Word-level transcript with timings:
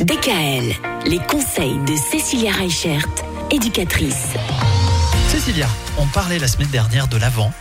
DKL, 0.00 0.74
les 1.04 1.18
conseils 1.18 1.78
de 1.86 1.94
Cécilia 1.94 2.52
Reichert, 2.52 3.06
éducatrice. 3.50 4.28
Cécilia, 5.28 5.68
on 5.98 6.06
parlait 6.06 6.38
la 6.38 6.48
semaine 6.48 6.70
dernière 6.70 7.06
de 7.06 7.18
l'Avent. 7.18 7.52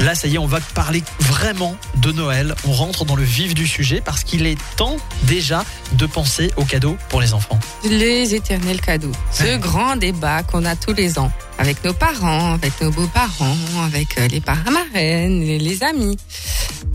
Là, 0.00 0.14
ça 0.14 0.26
y 0.26 0.36
est, 0.36 0.38
on 0.38 0.46
va 0.46 0.60
parler 0.74 1.02
vraiment 1.20 1.76
de 1.96 2.10
Noël. 2.10 2.54
On 2.66 2.72
rentre 2.72 3.04
dans 3.04 3.14
le 3.14 3.22
vif 3.22 3.52
du 3.52 3.66
sujet 3.66 4.00
parce 4.02 4.24
qu'il 4.24 4.46
est 4.46 4.56
temps 4.76 4.96
déjà 5.24 5.66
de 5.92 6.06
penser 6.06 6.50
aux 6.56 6.64
cadeaux 6.64 6.96
pour 7.10 7.20
les 7.20 7.34
enfants. 7.34 7.60
Les 7.84 8.34
éternels 8.34 8.80
cadeaux. 8.80 9.12
Ce 9.30 9.58
grand 9.58 9.96
débat 9.96 10.42
qu'on 10.44 10.64
a 10.64 10.76
tous 10.76 10.94
les 10.94 11.18
ans 11.18 11.30
avec 11.58 11.84
nos 11.84 11.92
parents, 11.92 12.54
avec 12.54 12.80
nos 12.80 12.90
beaux-parents, 12.90 13.56
avec 13.84 14.18
euh, 14.18 14.28
les 14.28 14.40
parents 14.40 14.70
marraines, 14.70 15.40
les, 15.40 15.58
les 15.58 15.82
amis. 15.82 16.16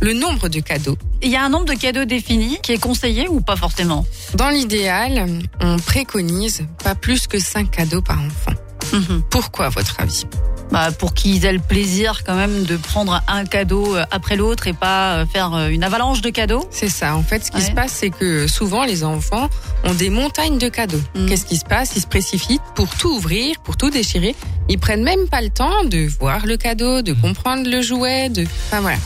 Le 0.02 0.14
nombre 0.14 0.48
de 0.50 0.60
cadeaux. 0.60 0.98
Il 1.22 1.30
y 1.32 1.36
a 1.36 1.44
un 1.44 1.50
nombre 1.50 1.66
de 1.66 1.74
cadeaux 1.74 2.06
défini 2.06 2.60
qui 2.62 2.72
est 2.72 2.78
conseillé 2.78 3.28
ou 3.28 3.42
pas 3.42 3.56
forcément 3.56 4.06
Dans 4.36 4.50
l'idéal, 4.50 5.28
on 5.62 5.78
préconise 5.80 6.66
pas 6.84 6.96
plus 6.96 7.28
que 7.28 7.40
5 7.40 7.72
cadeaux 7.72 8.02
par 8.02 8.20
enfant. 8.22 8.54
Mhm. 8.94 9.24
Pourquoi, 9.30 9.66
à 9.66 9.70
votre 9.70 10.00
avis? 10.00 10.26
Bah, 10.72 10.92
Pour 10.92 11.14
qu'ils 11.14 11.46
aient 11.46 11.54
le 11.54 11.60
plaisir 11.60 12.24
quand 12.26 12.36
même 12.36 12.64
de 12.64 12.76
prendre 12.78 13.22
un 13.28 13.46
cadeau 13.46 13.96
euh, 13.96 14.04
après 14.12 14.36
l'autre 14.36 14.68
et 14.68 14.74
pas 14.74 15.16
euh, 15.16 15.26
faire 15.26 15.54
euh, 15.56 15.70
une 15.70 15.84
avalanche 15.84 16.22
de 16.22 16.30
cadeaux. 16.30 16.68
C'est 16.72 16.90
ça. 16.90 17.16
En 17.16 17.24
fait, 17.24 17.46
ce 17.46 17.52
qui 17.52 17.58
Ouais. 17.58 17.64
se 17.64 17.72
passe, 17.72 17.94
c'est 17.94 18.10
que 18.10 18.48
souvent, 18.48 18.84
les 18.84 19.04
enfants 19.06 19.50
ont 19.86 19.94
des 19.94 20.10
montagnes 20.10 20.58
de 20.58 20.68
cadeaux. 20.68 21.02
Mm. 21.16 21.26
Qu'est-ce 21.28 21.46
qui 21.46 21.56
se 21.58 21.64
passe? 21.66 21.94
Ils 21.96 22.02
se 22.02 22.08
précipitent 22.08 22.62
pour 22.76 22.90
tout 22.90 23.10
ouvrir, 23.16 23.56
pour 23.64 23.78
tout 23.78 23.90
déchirer. 23.90 24.36
Ils 24.70 24.78
prennent 24.78 25.04
même 25.04 25.28
pas 25.30 25.42
le 25.42 25.50
temps 25.50 25.86
de 25.86 26.08
voir 26.20 26.46
le 26.46 26.58
cadeau, 26.58 27.02
de 27.02 27.14
comprendre 27.14 27.70
le 27.70 27.82
jouet, 27.82 28.28
de. 28.30 28.44
Enfin 28.68 28.82
voilà. 28.82 28.98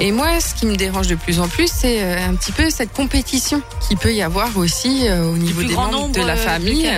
Et 0.00 0.10
moi, 0.10 0.40
ce 0.40 0.54
qui 0.54 0.66
me 0.66 0.74
dérange 0.74 1.06
de 1.06 1.14
plus 1.14 1.38
en 1.38 1.48
plus, 1.48 1.70
c'est 1.72 2.02
euh, 2.02 2.28
un 2.28 2.34
petit 2.34 2.52
peu 2.52 2.68
cette 2.68 2.92
compétition 2.92 3.62
qui 3.86 3.94
peut 3.94 4.12
y 4.12 4.22
avoir 4.22 4.56
aussi 4.56 5.06
euh, 5.06 5.30
au 5.30 5.36
niveau 5.36 5.62
des 5.62 5.74
membres 5.74 6.08
de 6.08 6.20
la 6.20 6.36
famille. 6.36 6.90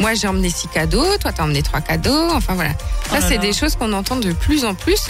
Moi, 0.00 0.14
j'ai 0.14 0.28
emmené 0.28 0.48
six 0.50 0.68
cadeaux, 0.68 1.04
toi, 1.20 1.32
t'as 1.32 1.42
emmené 1.42 1.62
trois 1.62 1.80
cadeaux. 1.80 2.30
Enfin 2.32 2.54
voilà. 2.54 2.70
Oh 2.78 3.14
Ça, 3.14 3.20
là 3.20 3.26
c'est 3.28 3.38
des 3.38 3.52
choses 3.52 3.74
qu'on 3.74 3.92
entend 3.92 4.16
de 4.16 4.32
plus 4.32 4.64
en 4.64 4.74
plus. 4.74 5.00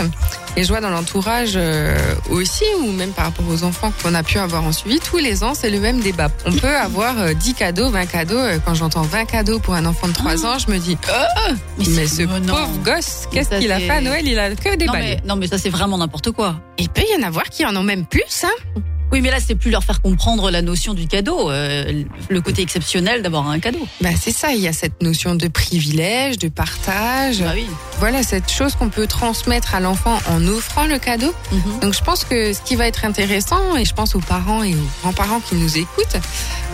Et 0.57 0.65
je 0.65 0.69
vois 0.69 0.81
dans 0.81 0.91
l'entourage 0.91 1.53
euh, 1.57 1.97
aussi, 2.31 2.65
ou 2.83 2.91
même 2.93 3.11
par 3.13 3.27
rapport 3.27 3.47
aux 3.49 3.65
enfants 3.65 3.93
qu'on 4.03 4.15
a 4.15 4.23
pu 4.23 4.39
avoir 4.39 4.65
en 4.65 4.73
suivi, 4.73 4.99
tous 4.99 5.19
les 5.19 5.45
ans, 5.45 5.53
c'est 5.55 5.71
le 5.71 5.79
même 5.79 6.01
débat. 6.01 6.29
On 6.47 6.53
peut 6.53 6.75
avoir 6.77 7.19
euh, 7.21 7.35
10 7.35 7.55
cadeaux, 7.55 7.91
20 7.91 8.07
cadeaux. 8.07 8.39
Euh, 8.39 8.59
Quand 8.65 8.75
j'entends 8.75 9.03
20 9.03 9.25
cadeaux 9.27 9.59
pour 9.59 9.75
un 9.75 9.85
enfant 9.87 10.09
de 10.09 10.13
3 10.15 10.47
ans, 10.47 10.59
je 10.59 10.71
me 10.73 10.79
dis, 10.79 10.97
oh, 11.09 11.53
mais 11.91 12.07
ce 12.07 12.23
Oh 12.23 12.39
non. 12.41 12.55
pauvre 12.55 12.79
gosse, 12.85 13.29
qu'est-ce 13.31 13.51
qu'il 13.59 13.71
a 13.71 13.79
fait 13.79 13.91
à 13.91 14.01
Noël? 14.01 14.27
Il 14.27 14.39
a 14.39 14.55
que 14.55 14.75
des 14.77 14.87
non 14.87 14.93
mais, 14.95 15.19
non 15.25 15.37
mais 15.37 15.47
ça 15.47 15.59
c'est 15.59 15.71
vraiment 15.71 15.99
n'importe 15.99 16.31
quoi. 16.33 16.57
Il 16.79 16.89
peut 16.89 17.03
y 17.11 17.23
en 17.23 17.27
avoir 17.27 17.45
qui 17.51 17.65
en 17.65 17.75
ont 17.77 17.83
même 17.83 18.05
plus, 18.07 18.45
hein 18.45 18.81
Oui 19.13 19.21
mais 19.23 19.31
là 19.31 19.39
c'est 19.45 19.55
plus 19.55 19.71
leur 19.71 19.85
faire 19.85 20.03
comprendre 20.03 20.51
la 20.51 20.61
notion 20.63 20.93
du 20.95 21.07
cadeau, 21.07 21.51
euh, 21.51 22.03
le 22.29 22.41
côté 22.41 22.63
exceptionnel 22.63 23.23
d'avoir 23.23 23.49
un 23.49 23.59
cadeau. 23.59 23.87
bah, 24.01 24.11
C'est 24.21 24.33
ça, 24.33 24.53
il 24.53 24.61
y 24.61 24.69
a 24.69 24.73
cette 24.73 25.03
notion 25.03 25.35
de 25.35 25.49
privilège, 25.49 26.39
de 26.39 26.49
partage. 26.49 27.41
Bah 27.41 27.53
oui. 27.55 27.67
Voilà, 27.99 28.23
cette 28.23 28.51
chose 28.51 28.75
qu'on 28.75 28.91
peut 28.91 29.07
transmettre 29.07 29.75
à 29.75 29.81
l'enfant 29.81 30.19
en 30.31 30.47
offrant 30.47 30.85
le 30.87 30.99
cadeau. 30.99 31.33
Mhm. 31.53 31.81
Donc 31.81 31.95
je 31.95 32.03
pense 32.03 32.25
que 32.25 32.53
ce 32.53 32.61
qui 32.61 32.77
va 32.77 32.87
être 32.87 33.05
intéressant, 33.05 33.77
et 33.77 33.85
je 33.85 33.95
pense 33.95 34.15
aux 34.15 34.21
parents 34.21 34.63
et 34.63 34.75
aux 34.75 34.89
grands-parents 35.03 35.41
qui 35.41 35.55
nous 35.55 35.79
écoutent, 35.79 36.17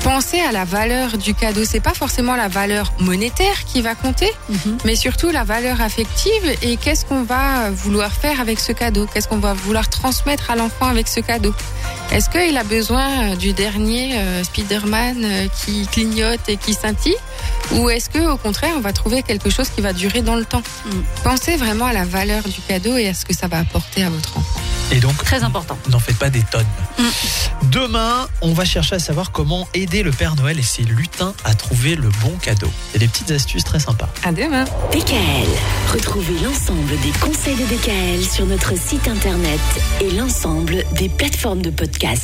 penser 0.03 0.41
à 0.41 0.53
la 0.53 0.65
valeur 0.65 1.17
du 1.19 1.35
cadeau. 1.35 1.65
C'est 1.65 1.81
pas 1.81 1.95
forcément 1.95 2.37
la 2.37 2.49
valeur 2.49 2.93
monétaire 3.01 3.65
qui 3.65 3.81
va 3.81 3.95
compter, 3.95 4.31
Mhm. 4.49 4.79
mais 4.85 4.97
surtout 4.97 5.31
la 5.31 5.45
valeur 5.45 5.81
affective 5.81 6.45
et 6.63 6.77
qu'est-ce 6.77 7.05
qu'on 7.07 7.23
va 7.23 7.71
vouloir 7.71 8.11
faire 8.13 8.41
avec 8.41 8.59
ce 8.61 8.73
cadeau, 8.73 9.07
qu'est-ce 9.13 9.29
qu'on 9.29 9.39
va 9.39 9.55
vouloir 9.55 9.89
transmettre 9.89 10.51
à 10.51 10.57
l'enfant 10.57 10.87
avec 10.87 11.09
ce 11.09 11.21
cadeau? 11.21 11.55
Est-ce 12.15 12.31
qu'il 12.31 12.57
a 12.57 12.63
besoin 12.63 13.33
euh, 13.33 13.35
du 13.35 13.53
dernier 13.53 14.17
euh, 14.17 14.45
Spider-Man 14.45 15.25
euh, 15.25 15.47
qui 15.49 15.85
clignote 15.89 16.49
et 16.49 16.57
qui 16.57 16.73
scintille? 16.73 17.17
Ou 17.73 17.91
est-ce 17.91 18.09
que 18.09 18.21
au 18.31 18.37
contraire 18.37 18.75
on 18.77 18.81
va 18.81 18.93
trouver 18.93 19.25
quelque 19.25 19.51
chose 19.51 19.69
qui 19.69 19.81
va 19.81 19.93
durer 19.93 20.23
dans 20.23 20.37
le 20.37 20.45
temps? 20.45 20.63
Mm. 20.87 20.91
Pensez 21.25 21.57
vraiment 21.57 21.87
à 21.87 21.93
la 21.93 22.05
valeur 22.05 22.45
du 22.45 22.61
cadeau 22.69 22.97
et 22.97 23.09
à 23.09 23.15
ce 23.15 23.25
que 23.25 23.35
ça 23.35 23.49
va 23.49 23.59
apporter 23.59 24.05
à 24.05 24.11
votre 24.11 24.39
enfant. 24.39 24.61
Et 24.93 25.01
donc, 25.01 25.17
Très 25.25 25.43
important. 25.43 25.77
n'en 25.91 25.99
faites 25.99 26.19
pas 26.19 26.31
des 26.31 26.43
tonnes. 26.43 26.67
Mm. 26.99 27.03
Demain, 27.71 28.29
on 28.43 28.53
va 28.53 28.65
chercher 28.65 28.97
à 28.97 28.99
savoir 28.99 29.33
comment 29.33 29.67
aider 29.75 30.03
le 30.03 30.11
Père 30.11 30.37
Noël 30.37 30.59
et 30.59 30.63
ses 30.63 30.83
lutins 30.83 31.35
à 31.45 31.55
trouver 31.55 31.97
le 31.97 32.09
bon 32.23 32.33
cadeau. 32.41 32.71
Il 32.91 33.01
y 33.01 33.05
a 33.05 33.07
des 33.07 33.09
petites 33.09 33.31
astuces 33.31 33.65
très 33.65 33.81
sympas. 33.81 34.09
À 34.25 34.33
demain. 34.33 34.65
DKL. 34.93 35.49
Retrouvez 35.93 36.39
l'ensemble 36.45 36.91
des 37.03 37.11
conseils 37.21 37.57
de 37.57 37.65
DKL 37.65 38.25
sur 38.25 38.47
notre 38.47 38.79
site 38.79 39.09
internet 39.09 39.61
et 40.01 40.11
l'ensemble 40.13 40.85
des 40.93 41.09
plateformes 41.09 41.63
de 41.63 41.71
podcast. 41.71 42.13